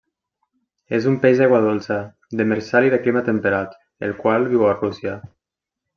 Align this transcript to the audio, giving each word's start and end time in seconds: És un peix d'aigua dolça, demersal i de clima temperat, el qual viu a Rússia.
És 0.97 1.03
un 1.11 1.17
peix 1.25 1.41
d'aigua 1.41 1.59
dolça, 1.65 1.97
demersal 2.41 2.89
i 2.89 2.91
de 2.95 3.01
clima 3.05 3.23
temperat, 3.31 3.77
el 4.09 4.19
qual 4.23 4.49
viu 4.55 4.69
a 4.71 4.77
Rússia. 4.81 5.19